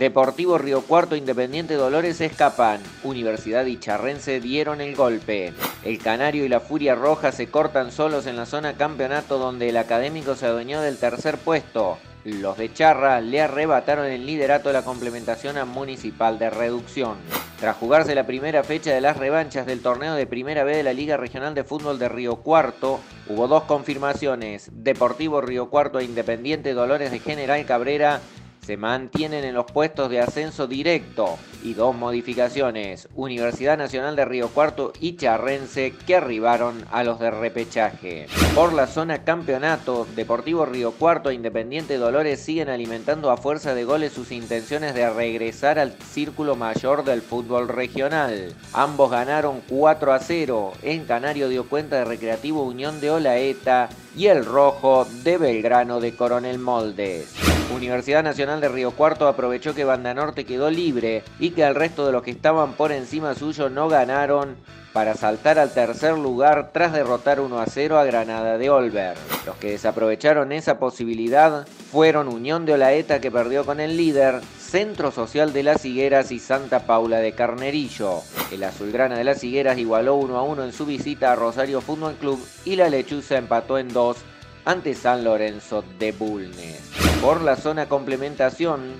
Deportivo 0.00 0.56
Río 0.56 0.80
Cuarto 0.80 1.14
Independiente 1.14 1.74
Dolores 1.74 2.22
escapan. 2.22 2.80
Universidad 3.04 3.66
y 3.66 3.78
Charrense 3.78 4.40
dieron 4.40 4.80
el 4.80 4.96
golpe. 4.96 5.52
El 5.84 5.98
Canario 5.98 6.46
y 6.46 6.48
la 6.48 6.60
Furia 6.60 6.94
Roja 6.94 7.32
se 7.32 7.48
cortan 7.48 7.92
solos 7.92 8.24
en 8.24 8.36
la 8.36 8.46
zona 8.46 8.78
campeonato 8.78 9.36
donde 9.36 9.68
el 9.68 9.76
académico 9.76 10.36
se 10.36 10.46
adueñó 10.46 10.80
del 10.80 10.96
tercer 10.96 11.36
puesto. 11.36 11.98
Los 12.24 12.56
de 12.56 12.72
Charra 12.72 13.20
le 13.20 13.42
arrebataron 13.42 14.06
el 14.06 14.24
liderato 14.24 14.70
de 14.70 14.72
la 14.72 14.84
complementación 14.84 15.58
a 15.58 15.66
Municipal 15.66 16.38
de 16.38 16.48
Reducción. 16.48 17.18
Tras 17.58 17.76
jugarse 17.76 18.14
la 18.14 18.26
primera 18.26 18.64
fecha 18.64 18.94
de 18.94 19.02
las 19.02 19.18
revanchas 19.18 19.66
del 19.66 19.82
torneo 19.82 20.14
de 20.14 20.26
Primera 20.26 20.64
B 20.64 20.76
de 20.78 20.82
la 20.82 20.94
Liga 20.94 21.18
Regional 21.18 21.54
de 21.54 21.64
Fútbol 21.64 21.98
de 21.98 22.08
Río 22.08 22.36
Cuarto, 22.36 23.00
hubo 23.28 23.48
dos 23.48 23.64
confirmaciones. 23.64 24.70
Deportivo 24.72 25.42
Río 25.42 25.68
Cuarto 25.68 25.98
e 25.98 26.04
Independiente 26.04 26.72
Dolores 26.72 27.10
de 27.10 27.18
General 27.18 27.62
Cabrera 27.66 28.22
se 28.70 28.76
mantienen 28.76 29.42
en 29.42 29.56
los 29.56 29.64
puestos 29.64 30.08
de 30.08 30.20
ascenso 30.20 30.68
directo 30.68 31.36
y 31.64 31.74
dos 31.74 31.92
modificaciones, 31.92 33.08
Universidad 33.16 33.76
Nacional 33.76 34.14
de 34.14 34.24
Río 34.24 34.46
Cuarto 34.46 34.92
y 35.00 35.16
Charrense 35.16 35.92
que 36.06 36.14
arribaron 36.14 36.84
a 36.92 37.02
los 37.02 37.18
de 37.18 37.32
repechaje. 37.32 38.28
Por 38.54 38.72
la 38.72 38.86
zona 38.86 39.24
campeonato, 39.24 40.06
Deportivo 40.14 40.66
Río 40.66 40.92
Cuarto 40.92 41.30
e 41.30 41.34
Independiente 41.34 41.98
Dolores 41.98 42.40
siguen 42.42 42.68
alimentando 42.68 43.32
a 43.32 43.36
fuerza 43.36 43.74
de 43.74 43.82
goles 43.82 44.12
sus 44.12 44.30
intenciones 44.30 44.94
de 44.94 45.10
regresar 45.10 45.80
al 45.80 45.92
círculo 45.94 46.54
mayor 46.54 47.02
del 47.02 47.22
fútbol 47.22 47.66
regional. 47.66 48.54
Ambos 48.72 49.10
ganaron 49.10 49.62
4 49.68 50.12
a 50.12 50.20
0, 50.20 50.74
en 50.82 51.06
Canario 51.06 51.48
dio 51.48 51.68
cuenta 51.68 51.96
de 51.96 52.04
Recreativo 52.04 52.62
Unión 52.62 53.00
de 53.00 53.10
Olaeta 53.10 53.88
y 54.16 54.26
el 54.26 54.44
Rojo 54.44 55.08
de 55.24 55.38
Belgrano 55.38 55.98
de 55.98 56.14
Coronel 56.14 56.60
Moldes. 56.60 57.34
Universidad 57.74 58.22
Nacional 58.22 58.60
de 58.60 58.68
Río 58.68 58.90
Cuarto 58.90 59.28
aprovechó 59.28 59.74
que 59.74 59.84
Banda 59.84 60.12
Norte 60.14 60.44
quedó 60.44 60.70
libre 60.70 61.22
y 61.38 61.50
que 61.50 61.62
el 61.62 61.74
resto 61.74 62.06
de 62.06 62.12
los 62.12 62.22
que 62.22 62.30
estaban 62.30 62.72
por 62.72 62.92
encima 62.92 63.34
suyo 63.34 63.70
no 63.70 63.88
ganaron 63.88 64.56
para 64.92 65.14
saltar 65.14 65.58
al 65.58 65.72
tercer 65.72 66.18
lugar 66.18 66.70
tras 66.72 66.92
derrotar 66.92 67.40
1 67.40 67.60
a 67.60 67.66
0 67.66 67.98
a 67.98 68.04
Granada 68.04 68.58
de 68.58 68.70
Olver. 68.70 69.16
Los 69.46 69.56
que 69.56 69.70
desaprovecharon 69.70 70.52
esa 70.52 70.78
posibilidad 70.78 71.66
fueron 71.92 72.28
Unión 72.28 72.66
de 72.66 72.74
Olaeta 72.74 73.20
que 73.20 73.30
perdió 73.30 73.64
con 73.64 73.80
el 73.80 73.96
líder, 73.96 74.40
Centro 74.58 75.10
Social 75.10 75.52
de 75.52 75.62
las 75.62 75.84
Higueras 75.84 76.32
y 76.32 76.38
Santa 76.38 76.86
Paula 76.86 77.18
de 77.18 77.32
Carnerillo. 77.32 78.20
El 78.50 78.64
Azulgrana 78.64 79.16
de 79.16 79.24
las 79.24 79.42
Higueras 79.42 79.78
igualó 79.78 80.16
1 80.16 80.36
a 80.36 80.42
1 80.42 80.64
en 80.64 80.72
su 80.72 80.86
visita 80.86 81.32
a 81.32 81.36
Rosario 81.36 81.80
Fútbol 81.80 82.14
Club 82.14 82.44
y 82.64 82.76
la 82.76 82.88
Lechuza 82.88 83.36
empató 83.36 83.78
en 83.78 83.88
2 83.92 84.16
ante 84.64 84.94
San 84.94 85.24
Lorenzo 85.24 85.84
de 85.98 86.12
Bulnes. 86.12 86.90
Por 87.22 87.42
la 87.42 87.56
zona 87.56 87.86
complementación, 87.86 88.94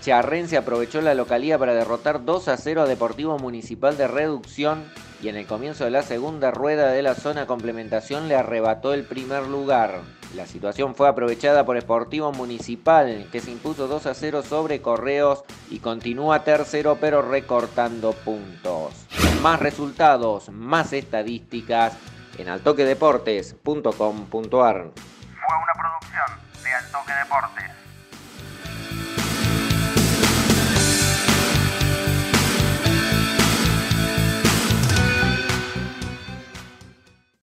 Charrense 0.00 0.56
aprovechó 0.56 1.00
la 1.00 1.14
localía 1.14 1.58
para 1.58 1.74
derrotar 1.74 2.24
2 2.24 2.48
a 2.48 2.56
0 2.56 2.82
a 2.82 2.86
Deportivo 2.86 3.38
Municipal 3.38 3.96
de 3.96 4.06
Reducción 4.06 4.84
y 5.22 5.28
en 5.28 5.36
el 5.36 5.46
comienzo 5.46 5.84
de 5.84 5.90
la 5.90 6.02
segunda 6.02 6.50
rueda 6.50 6.90
de 6.90 7.02
la 7.02 7.14
zona 7.14 7.46
complementación 7.46 8.28
le 8.28 8.34
arrebató 8.34 8.92
el 8.92 9.04
primer 9.04 9.46
lugar. 9.46 10.02
La 10.36 10.46
situación 10.46 10.94
fue 10.94 11.08
aprovechada 11.08 11.64
por 11.64 11.80
Sportivo 11.80 12.32
Municipal, 12.32 13.26
que 13.32 13.40
se 13.40 13.50
impuso 13.50 13.88
2 13.88 14.06
a 14.06 14.14
0 14.14 14.42
sobre 14.42 14.82
Correos 14.82 15.44
y 15.70 15.78
continúa 15.78 16.44
tercero 16.44 16.98
pero 17.00 17.22
recortando 17.22 18.12
puntos. 18.12 18.92
Más 19.40 19.60
resultados, 19.60 20.50
más 20.50 20.92
estadísticas 20.92 21.94
en 22.38 22.48
altoquedeportes.com.ar. 22.48 24.90
Fue 24.94 25.56
una 25.56 25.74
producción 25.78 26.24
de 26.62 26.74
Altoque 26.74 27.12
Deportes. 27.12 27.73